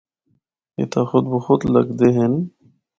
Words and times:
اِتھا 0.79 1.01
خود 1.09 1.25
بخود 1.31 1.61
لگدے 1.73 2.09
ہن۔ 2.17 2.33